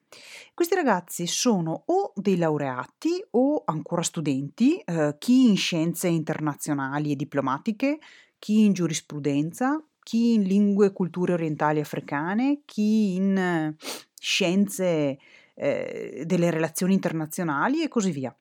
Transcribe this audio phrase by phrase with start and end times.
[0.55, 7.15] Questi ragazzi sono o dei laureati o ancora studenti, eh, chi in scienze internazionali e
[7.15, 7.99] diplomatiche,
[8.39, 13.75] chi in giurisprudenza, chi in lingue e culture orientali africane, chi in eh,
[14.19, 15.19] scienze
[15.55, 18.35] eh, delle relazioni internazionali e così via.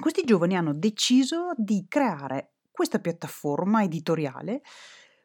[0.00, 4.62] Questi giovani hanno deciso di creare questa piattaforma editoriale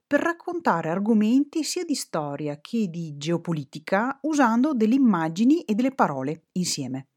[0.06, 6.46] per raccontare argomenti sia di storia che di geopolitica usando delle immagini e delle parole
[6.54, 7.08] insieme.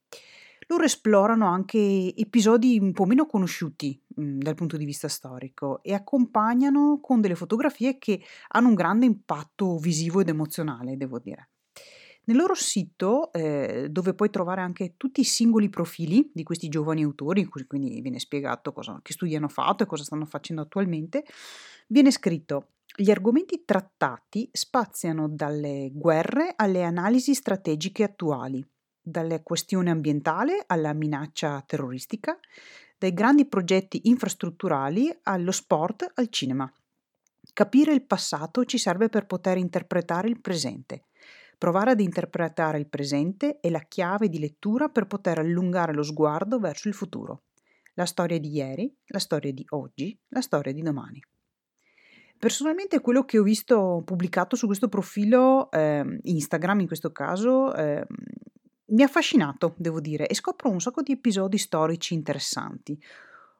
[0.66, 5.82] Loro esplorano anche episodi un po' meno conosciuti mh, mm, dal punto di vista storico
[5.82, 11.50] e accompagnano con delle fotografie che hanno un grande impatto visivo ed emozionale, devo dire.
[12.30, 17.02] Nel loro sito, eh, dove puoi trovare anche tutti i singoli profili di questi giovani
[17.02, 21.24] autori, quindi viene spiegato cosa, che studi hanno fatto e cosa stanno facendo attualmente,
[21.88, 28.64] viene scritto gli argomenti trattati spaziano dalle guerre alle analisi strategiche attuali,
[29.02, 32.38] dalle questioni ambientali alla minaccia terroristica,
[32.96, 36.72] dai grandi progetti infrastrutturali allo sport al cinema.
[37.52, 41.06] Capire il passato ci serve per poter interpretare il presente.
[41.60, 46.58] Provare ad interpretare il presente è la chiave di lettura per poter allungare lo sguardo
[46.58, 47.42] verso il futuro.
[47.96, 51.22] La storia di ieri, la storia di oggi, la storia di domani.
[52.38, 58.06] Personalmente quello che ho visto pubblicato su questo profilo eh, Instagram in questo caso eh,
[58.86, 62.98] mi ha affascinato, devo dire, e scopro un sacco di episodi storici interessanti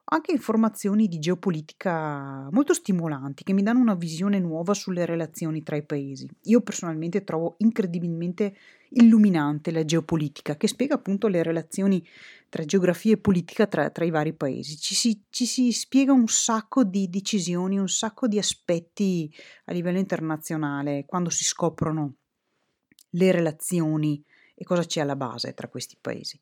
[0.04, 5.76] anche informazioni di geopolitica molto stimolanti che mi danno una visione nuova sulle relazioni tra
[5.76, 6.28] i paesi.
[6.44, 8.56] Io personalmente trovo incredibilmente
[8.90, 12.04] illuminante la geopolitica che spiega appunto le relazioni
[12.48, 14.76] tra geografia e politica tra, tra i vari paesi.
[14.76, 19.32] Ci si, ci si, spiega un sacco di decisioni, un sacco di aspetti
[19.66, 22.16] a livello internazionale quando si scoprono
[23.10, 24.22] le relazioni
[24.60, 26.38] e cosa c'è alla base tra questi paesi.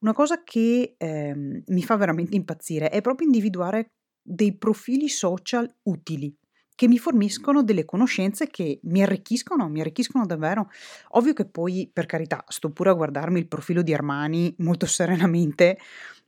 [0.00, 6.36] Una cosa che ehm, mi fa veramente impazzire è proprio individuare dei profili social utili
[6.74, 10.70] che mi forniscono delle conoscenze che mi arricchiscono, mi arricchiscono davvero.
[11.10, 15.78] Ovvio che poi, per carità, sto pure a guardarmi il profilo di Armani molto serenamente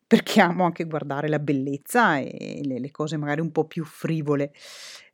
[0.07, 4.53] perché amo anche guardare la bellezza e le, le cose magari un po' più frivole.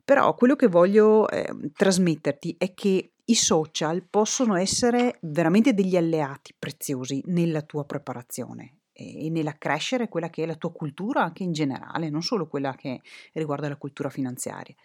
[0.05, 6.53] Però quello che voglio eh, trasmetterti è che i social possono essere veramente degli alleati
[6.57, 12.09] preziosi nella tua preparazione e nell'accrescere quella che è la tua cultura anche in generale,
[12.09, 14.75] non solo quella che riguarda la cultura finanziaria.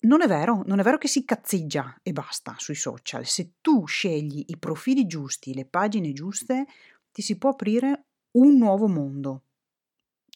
[0.00, 3.24] Non è vero, non è vero che si cazzeggia e basta sui social.
[3.24, 6.66] Se tu scegli i profili giusti, le pagine giuste,
[7.10, 9.44] ti si può aprire un nuovo mondo.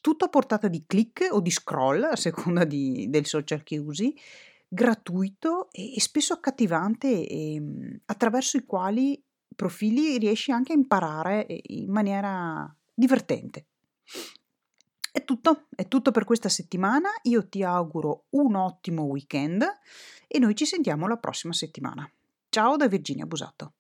[0.00, 4.16] Tutto a portata di click o di scroll, a seconda di, del social che usi,
[4.72, 9.20] gratuito e, spesso accattivante e, ehm, attraverso i quali
[9.56, 13.66] profili riesci anche a imparare in maniera divertente.
[15.12, 17.08] È tutto, è tutto per questa settimana.
[17.22, 19.64] Io ti auguro un ottimo weekend
[20.28, 22.08] e noi ci sentiamo la prossima settimana.
[22.48, 23.74] Ciao da Virginia Busato.